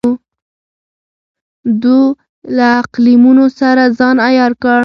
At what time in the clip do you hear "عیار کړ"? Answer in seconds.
4.27-4.79